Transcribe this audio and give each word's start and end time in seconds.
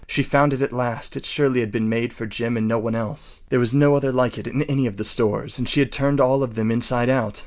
She 0.07 0.23
found 0.23 0.51
it 0.51 0.63
at 0.63 0.73
last. 0.73 1.15
It 1.15 1.27
surely 1.27 1.59
had 1.59 1.71
been 1.71 1.87
made 1.87 2.11
for 2.11 2.25
Jim 2.25 2.57
and 2.57 2.67
no 2.67 2.79
one 2.79 2.95
else. 2.95 3.43
There 3.49 3.59
was 3.59 3.71
no 3.71 3.93
other 3.93 4.11
like 4.11 4.35
it 4.39 4.47
in 4.47 4.63
any 4.63 4.87
of 4.87 4.97
the 4.97 5.03
stores, 5.03 5.59
and 5.59 5.69
she 5.69 5.79
had 5.79 5.91
turned 5.91 6.19
all 6.19 6.41
of 6.41 6.55
them 6.55 6.71
inside 6.71 7.07
out. 7.07 7.39